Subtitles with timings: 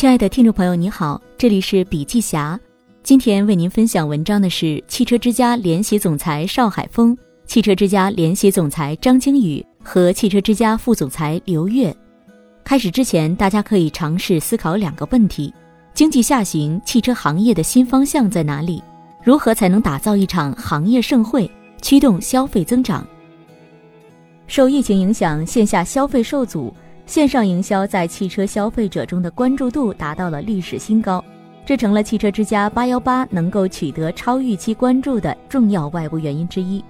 [0.00, 2.58] 亲爱的听众朋友，你好，这里是笔记侠。
[3.02, 11.94] 今天为您分享文章的是汽车之家联席总裁邵海峰、汽车之家联席总裁张经宇和汽车之家副总裁刘越。
[12.64, 15.52] 开始之前，大家可以尝试思考两个问题：
[15.92, 18.82] 经济下行，汽车行业的新方向在哪里？
[19.22, 21.50] 如何才能打造一场行业盛会，
[21.82, 23.06] 驱动消费增长？
[24.46, 26.72] 受疫情影响，线下消费受阻。
[27.10, 31.24] 线上营销在汽车消费者中的关注度达到了历史新高，
[31.66, 36.80] 这成了汽车之家八幺八能够取得超预期关注的重要外部原因之一。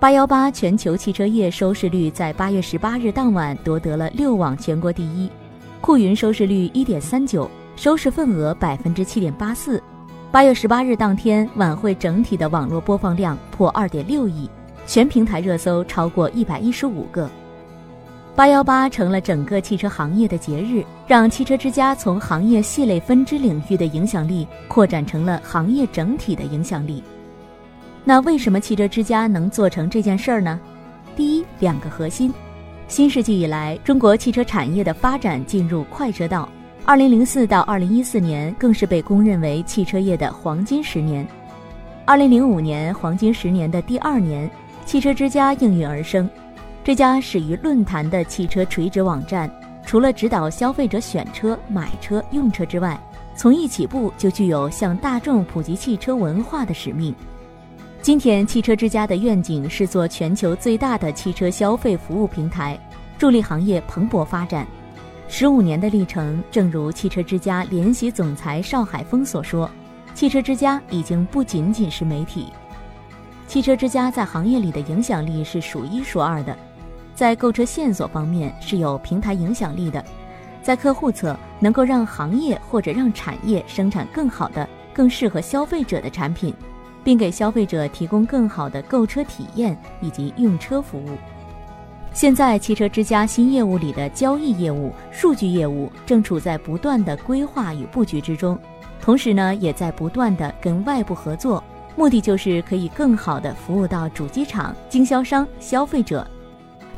[0.00, 5.30] 八幺八全球汽车业收视率在八月十八日当晚夺得了六网全国第一，
[5.80, 9.80] 酷云收视率一点三九，收视份额百分之七点八四。
[10.32, 14.50] 八月十八日当天，晚会整体的网络播放量破二点六亿，
[14.88, 17.30] 全平台热搜超过一百一十五个。
[18.34, 27.02] 八幺八成了整个汽车行业的节日，让汽车之家从行业细类分支领域的影响力扩展成了行业整体的影响力。
[28.04, 30.58] 那为什么汽车之家能做成这件事儿呢？
[31.14, 32.32] 第一，两个核心。
[32.88, 36.48] 新世纪以来，中国汽车产业的发展进入快车道，
[36.86, 41.26] 二零零四到二零一四年更是被公认为汽车业的黄金十年。
[42.06, 44.50] 二零零五年黄金十年的第二年，
[44.86, 46.28] 汽车之家应运而生。
[46.84, 49.48] 这家始于论坛的汽车垂直网站，
[49.86, 53.00] 除了指导消费者选车、买车、用车之外，
[53.36, 57.14] 从一起步就具有向大众普及汽车文化的使命。
[58.00, 62.76] 今天，汽车之家的愿景是做全球最大的汽车消费服务平台，
[63.16, 64.66] 助力行业蓬勃发展。
[65.28, 69.70] 十五年的历程，正如汽车之家联席总裁邵海峰所说，
[70.14, 72.48] 汽车之家已经不仅仅是媒体，
[73.46, 76.58] 汽车之家在行业里的影响力是数一数二的。
[77.14, 80.04] 在购车线索方面是有平台影响力的，
[80.62, 86.54] 在客户侧能够让行业或者让产业生产更好的、更适合消费者的产品，
[87.04, 91.10] 并给消费者提供更好的购车体验以及用车服务。
[92.14, 98.58] 现在，汽车之家新业务里的交易业务、数据业务正处在不断的规划与布局之中，
[99.00, 101.62] 同时呢，也在不断的跟外部合作，
[101.96, 106.26] 目的就是可以更好的服务到主机厂、经销商、消费者。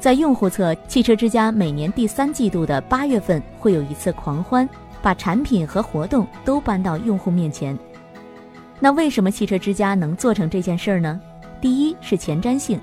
[0.05, 4.69] 在用户侧，汽车之家每年第三季度的八月份会有一次狂欢，
[5.01, 7.75] 把产品和活动都搬到用户面前。
[8.79, 11.19] 那为什么汽车之家能做成这件事儿呢？
[11.59, 12.79] 第一是前瞻性。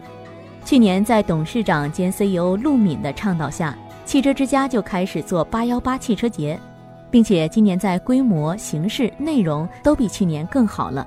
[0.66, 6.60] 去年在董事长兼 CEO 陆敏的倡导下，汽车之家就开始做八幺八汽车节，
[7.12, 11.06] 并且今年在规模、形式、内容都比去年更好了。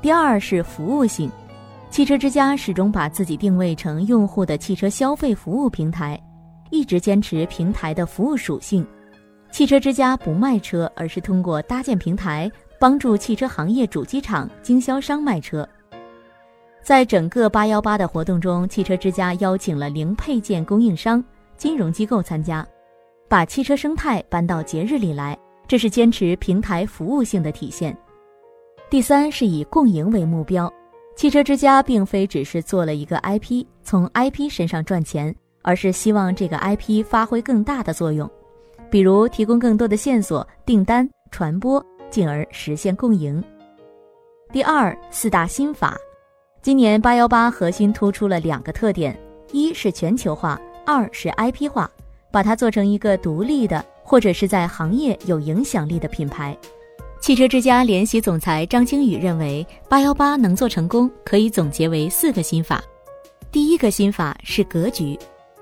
[0.00, 1.30] 第二是服务性。
[1.88, 6.20] 汽车之家始终把自己定位成用户的汽车消费服务平台，
[6.70, 8.86] 一直坚持平台的服务属性。
[9.50, 15.66] 汽车之家不卖车，而是通过搭建平台，帮助汽车行业主机厂、经销商卖车。
[16.82, 21.24] 在整个八幺八的活动中，汽车之家邀请了零配件供应商、
[21.56, 22.66] 金融机构参加，
[23.26, 27.96] 把汽车生态搬到节日里来，这是坚持平台服务性的体现。
[28.90, 30.70] 第三是以共赢为目标。
[31.16, 38.30] 汽车之家并非只是做了一个 IP，从 IP 身上赚钱，而是希望这个 IP 发挥更大的作用，
[38.90, 43.42] 比如提供更多的线索、订单、传播，进而实现共赢。
[44.52, 45.96] 第二，四大新法，
[46.60, 49.18] 今年八幺八核心突出了两个特点：
[49.52, 51.90] 一是全球化，二是 IP 化，
[52.30, 56.54] 把它做成一个独立的或者是在行业有影响力的品牌。
[57.26, 62.80] 汽车之家联席总裁张晶宇认为，八幺八能做成功，可以总结为四个心法。
[63.50, 65.18] 第一个心法是格局，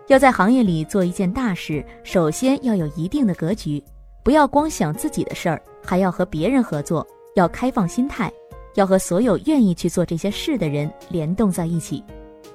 [0.09, 3.83] 要在行业里做一件大事，首先要有一定的格局，
[4.23, 8.31] 不要光想自己的事儿，还要和别人合作，要开放心态，
[8.75, 12.05] 要和所有愿意去做这些事的人联动在一起。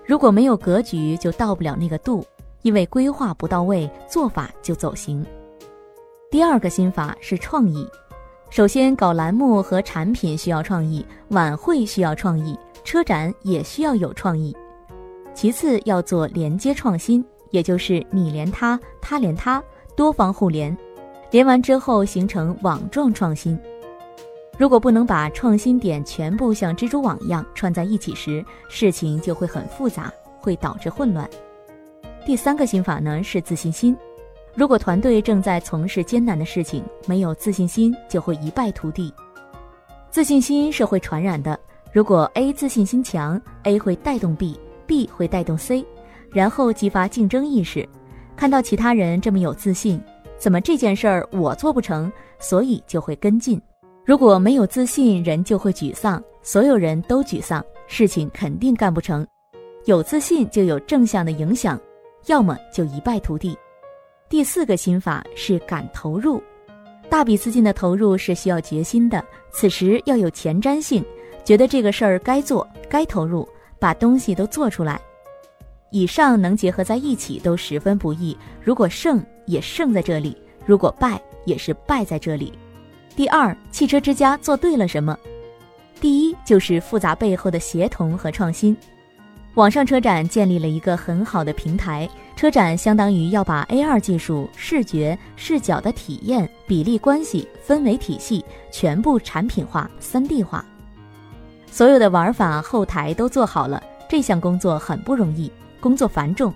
[0.06, 2.24] 如果没有格局，就到不了那个度，
[2.62, 5.26] 因为规划不到位，做法就走形。
[6.30, 7.90] 第二个心法是创意。
[8.50, 14.56] 首先，搞栏目和产品需要创意，晚会需要创意，车展也需要有创意。
[15.36, 19.64] 其次，要做连接创新，也就是你连他，他连他，
[19.96, 20.76] 多方互联，
[21.30, 23.58] 连完之后形成网状创新。
[24.58, 31.30] 如果不能把创新点全部像蜘蛛网一样串在一起时，事情就会很复杂，会导致混乱。
[32.26, 33.96] 第三个心法呢是自信心。
[34.56, 39.14] 如果团队正在从事艰难的事情，没有自信心就会一败涂地。
[40.10, 41.58] 自信心是会传染的。
[41.94, 45.86] 如果 A 自信心强，A 会带动 B，B 会带动 C，
[46.32, 47.88] 然后激发竞争意识。
[48.36, 50.02] 看到其他人这么有自信，
[50.38, 53.62] 怎么这件事儿我做不成，所以就会跟进。
[54.06, 59.26] 如果没有自信，人就会沮丧，所有人都沮丧，事情肯定干不成。
[59.86, 61.80] 有自信就有正向的影响，
[62.26, 63.58] 要么就一败涂地。
[64.30, 66.40] 第四个心法是敢投入，
[67.10, 71.04] 大笔资金的投入是需要决心的，此时要有前瞻性，
[71.44, 73.50] 觉得这个事儿该做，该投入，
[73.80, 75.02] 把东西都做出来。
[75.90, 78.38] 以上能结合在一起都十分不易。
[78.64, 82.54] 如果胜也胜在这里，如果败也是败在这里。
[83.16, 85.18] 第二，汽车之家做对了什么？
[86.00, 88.78] 第一就是复杂背后的协同和创新。
[89.60, 98.42] 网上车展建立了一个很好的平台，车展相当于要把 AR 技术、视觉、视角的体验、比例关系、氛围体系
[98.72, 100.64] 全部产品化、3D 化，
[101.70, 103.84] 所有的玩法后台都做好了。
[104.08, 105.52] 这项工作很不容易。
[105.82, 106.54] 工作繁重，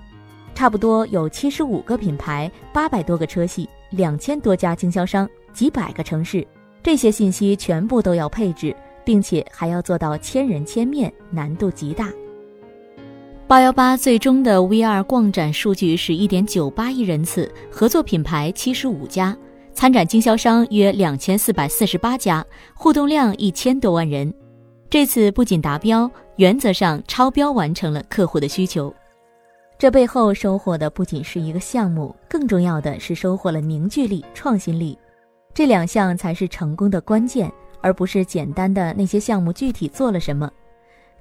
[0.55, 6.47] 差不多有七十五个品牌，八百多个车系，两千多家经销商，几百个城市，
[6.81, 8.73] 这些信息全部都要配置，
[9.03, 12.09] 并且还要做到千人千面，难度极大。
[13.53, 19.37] 八幺八最终的 VR 逛展数据是一点九八亿人次，合作品牌七十五家，
[19.73, 24.33] 参展经销商约两千四百四十八家，互动量一千多万人。
[24.89, 28.91] 这次不仅达标，原则上超标完成了客户的需求。
[29.77, 34.97] 这背后收获的不仅是一个项目，更重要的是收获了凝聚力、创新力，
[35.53, 40.51] 这两项才是成功的关键，而不是简单的那些项目具体做了什么。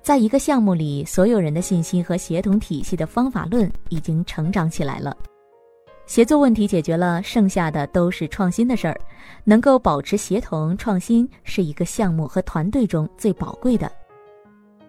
[0.03, 5.17] 在一个项目里，所有人的信息和协同体系的方法论已经成长起来了，
[6.07, 9.01] 协作问题解决了，剩下的都是创新的事儿。
[9.45, 13.91] 能够保持协同创新，是一个项目和团队中最宝贵的。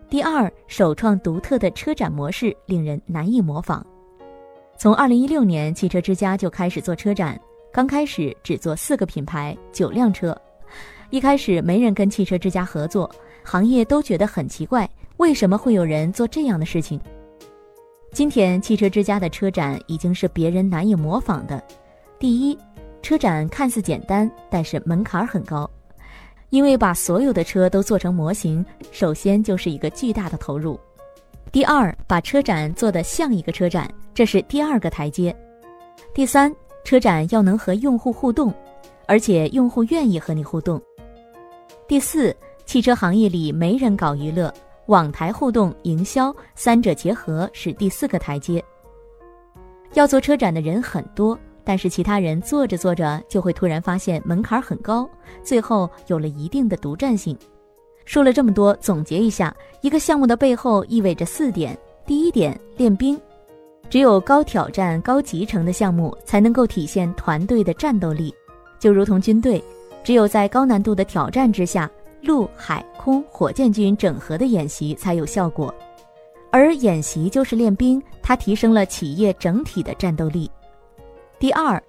[0.09, 3.85] 第二，首创独特的车展模式，令人难以模仿。
[4.79, 7.39] 从二零一六年，汽车之家就开始做车展，
[7.71, 10.35] 刚开始只做四个品牌，九辆车。
[11.11, 13.07] 一开始没人跟汽车之家合作，
[13.43, 16.99] 行业都觉得很奇怪，为什么会有人做这样的事情？
[18.11, 21.61] 今天，汽车之家的车展已经是别人难以模仿的。
[22.19, 22.57] 第一，
[23.01, 25.69] 车展看似简单，但是门槛很高。
[26.49, 30.79] 因为把所有的车都做成模型，首先就是一个巨大的投入。
[31.51, 35.35] 第二，把车展做得像一个车展，这是第二个台阶。
[36.13, 38.53] 第三，车展要能和用户互动，
[39.07, 40.79] 而且用户愿意和你互动。
[41.87, 44.53] 第四，汽车行业里没人搞娱乐，
[44.87, 48.63] 网台互动、营销三者结合是第四个台阶。
[49.93, 51.37] 要做车展的人很多。
[51.65, 55.09] 但是其他人做着做着就会突然发现门槛很高，
[55.43, 57.37] 最后有了一定的独占性。
[58.03, 61.73] 说了这么多，总结一下，一个项目的背后意味着四点：
[62.05, 63.17] 第一点，练兵，
[63.89, 68.35] 只有高挑战、高集成的项目才能够体现团队的战斗力，
[68.77, 69.63] 就如同军队，
[70.03, 71.89] 只有在高难度的挑战之下，
[72.23, 75.73] 陆海空火箭军整合的演习才有效果，
[76.51, 80.49] 而演习就是练兵，它提升了企业整体的战斗力。
[81.37, 81.81] 第二，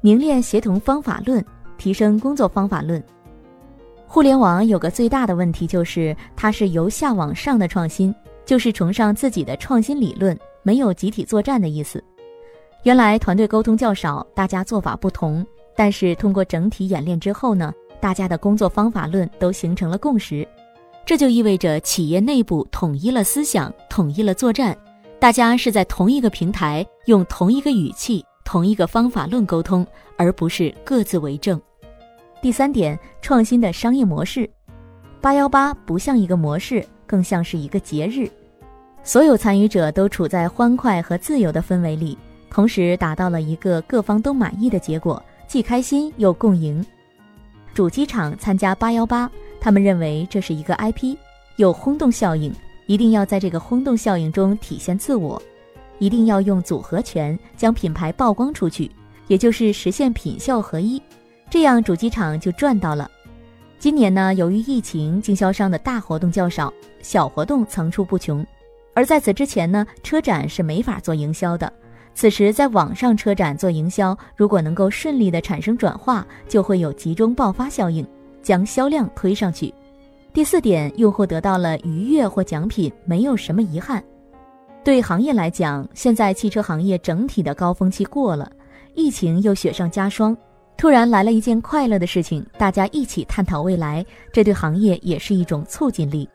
[0.00, 1.44] 凝练协同方法论，
[1.78, 3.00] 提升工作方法论。
[4.08, 8.12] 互联网有个最大的问题，就是它是由下往上的创新，
[8.44, 12.02] 就是崇尚自己的创新理论，没有集体作战的意思。
[12.82, 15.46] 原来团队沟通较少，大家做法不同，
[15.76, 20.46] 但是通过整体演练之后呢，大家的工作方法论都形成了共识，
[21.04, 24.76] 这就意味着企业内部统一了思想，统一了作战，
[25.18, 28.24] 大家是在同一个平台，用同一个语气。
[28.48, 29.84] 同一个方法论沟通，
[30.16, 31.60] 而不是各自为政。
[32.40, 34.48] 第三点，创新的商业模式。
[35.20, 38.30] 八幺八不像一个模式，更像是一个节日。
[39.02, 42.16] 所有参与者都处在欢快和自由的氛围里，
[42.48, 46.86] 同时达到了一个各方都满意的结果，既开心又共赢。
[47.76, 49.30] 主机厂参加八幺八，
[49.60, 51.14] 他们认为这是一个 IP，
[51.56, 52.50] 有轰动效应，
[52.86, 55.40] 一定要在这个轰动效应中体现自我。
[55.98, 58.90] 一定要用组合拳将品牌曝光出去，
[59.26, 61.02] 也就是实现品效合一，
[61.50, 63.10] 这样主机厂就赚到了。
[63.78, 68.42] 今年呢，由于疫情，经销商的大活动较少，小活动层出不穷。
[68.94, 71.70] 而在此之前呢，车展是没法做营销的。
[72.16, 78.04] 此时在网上车展做营销，如果能够顺利的产生转化，就会有集中爆发效应，
[78.42, 79.72] 将销量推上去。
[80.32, 84.02] 第四点，用户得到了愉悦或奖品，没有什么遗憾。
[84.82, 88.50] 对行业来讲，现在汽车行业整体的高峰期过了，
[88.94, 90.34] 疫情又雪上加霜，
[90.78, 96.26] 突然来了一件快乐的事情，大家一起探讨未来，这对行业也是一种促进力。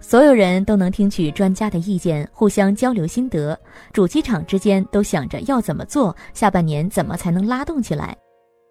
[0.00, 3.58] 所有人都能听取专家的意见，互相交流心得，
[3.92, 8.16] 主机厂之间都想着要怎么做，下半年怎么才能拉动起来，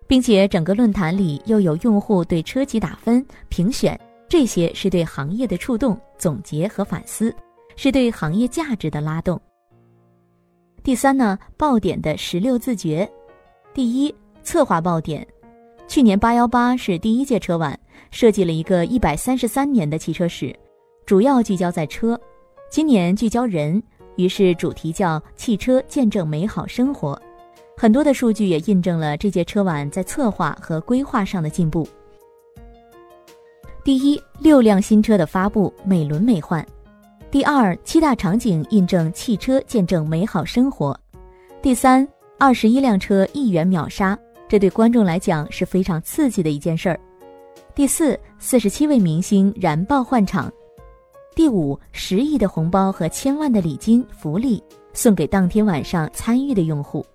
[0.07, 7.33] 并且整个论坛里又有用户对车企打分评选，这些是对行业的触动、总结和反思，
[7.75, 9.39] 是对行业价值的拉动。
[10.81, 13.07] 第三呢，爆点的十六字诀。
[13.73, 15.27] 第一，策划爆点。
[15.87, 17.77] 去年八幺八是第一届车晚，
[18.11, 20.53] 设计了一个一百三十三年的汽车史，
[21.07, 22.19] 主要聚焦在车。
[22.69, 23.81] 今年聚焦人，
[24.17, 27.17] 于是主题叫“汽车见证美好生活”。
[27.77, 31.87] 很多的数据也印证了这届车晚在策划和规划上的进步。
[33.85, 36.61] 第一，六辆新车的发布，美轮美奂；
[37.31, 40.93] 第二，七大场景印证汽车见证美好生活；
[41.61, 42.05] 第三，
[42.37, 46.97] 二十一辆车一元秒杀，这对观众来讲是非常刺激的一件事儿；
[47.73, 50.49] 第四，四十七位明星燃爆换场；
[51.37, 54.59] 第五，十亿的红包和千万的礼金福利
[54.91, 57.05] 送给当天晚上参与的用户。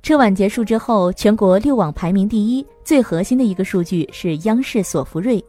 [0.00, 5.44] 车晚结束之后，全国六网排名第一，最核心的一个数据是央视索福瑞，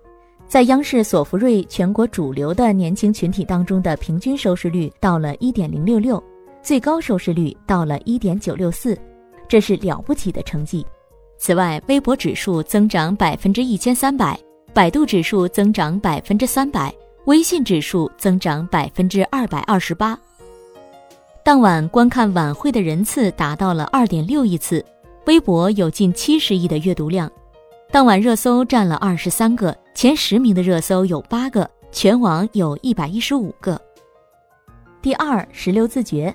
[0.47, 6.21] 在央视索福瑞全国主流的年轻群体当中的平均收视率到了一点零六六，
[6.63, 8.97] 最高收视率到了一点九六四，
[9.47, 10.83] 这是了不起的成绩。
[11.37, 14.35] 此外，微博指数增长百分之一千三百，
[14.73, 16.91] 百度指数增长百分之三百，
[17.27, 20.17] 微信指数增长百分之二百二十八。
[21.43, 24.83] 当晚观看晚会的人次达到了二点六亿次，
[25.25, 27.29] 微博有近七十亿的阅读量。
[27.91, 33.77] 当晚热搜占了二十三个，前十名的热搜有八个，全网有一百一十五个。
[35.01, 36.33] 第二，十六自觉。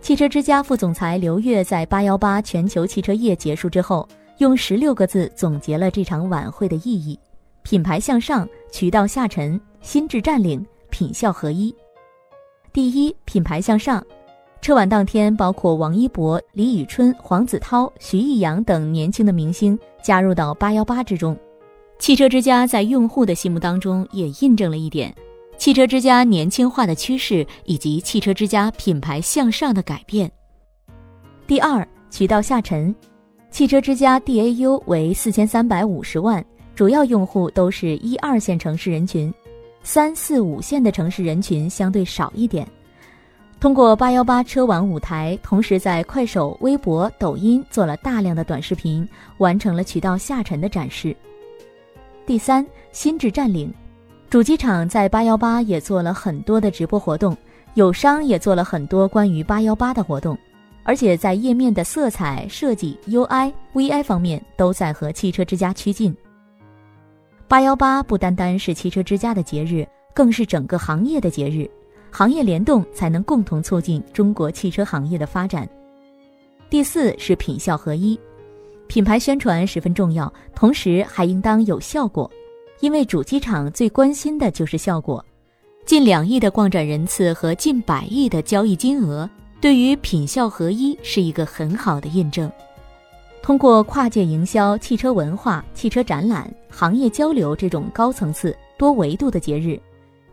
[0.00, 7.16] 汽车之家副总裁刘越在八幺八全球汽车夜结束之后，用十六个字总结了这场晚会的意义：
[7.66, 11.74] 品牌向上，渠道下沉，心智占领，品效合一。
[12.72, 14.00] 第一，品牌向上。
[14.60, 21.36] 车晚当天，包括王一博、李宇春、黄子韬、徐艺洋等年轻的明星加入到八幺八之中。
[21.98, 25.12] 汽车之家在用户的心目当中也印证了一点：
[25.58, 30.30] 汽车之家年轻化的趋势以及汽车之家品牌向上的改变。
[31.48, 32.94] 第二，渠道下沉，
[33.50, 36.44] 汽车之家 DAU 为四千三百五十万，
[36.76, 39.32] 主要用户都是一二线城市人群，
[39.82, 42.68] 三四五线的城市人群相对少一点。
[43.58, 51.16] 通过八幺八车晚舞台，同时在快手、微博、抖音做了大量的短视频，完成了渠道下沉的展示。
[52.26, 53.72] 第三，心智占领，
[54.28, 57.34] 主机厂在八幺八也做了很多的直播活动，
[57.72, 60.36] 友商也做了很多关于八幺八的活动，
[60.82, 66.14] 而且在页面的色彩设计、UI、VI 方面都在和汽车之家趋近。
[67.48, 71.70] 八幺八不单单是汽车之家的节日，更是整个行业的节日。
[72.10, 75.68] 行业联动才能共同促进中国汽车行业的发展。
[76.68, 78.18] 第四是品效合一，
[78.88, 82.28] 品牌宣传十分重要，同时还应当有效果，
[82.80, 85.24] 因为主机厂最关心的就是效果。
[85.84, 89.28] 近两亿的逛展人次和近百亿的交易金额，
[89.60, 92.50] 对于品效合一是一个很好的印证。
[93.46, 99.80] 通过跨界营销、汽车文化、汽车展览、行业交流这种高层次、多维度的节日，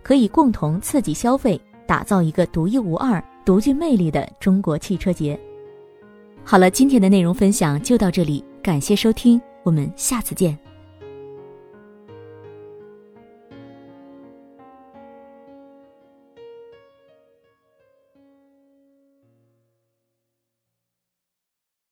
[0.01, 1.61] 可以共同刺激消费。
[1.85, 5.39] 打造一个独一无二、独具魅力的中国汽车节。
[6.43, 10.57] 好了，今天的内容分享就到这里，感谢收听，我们下次见。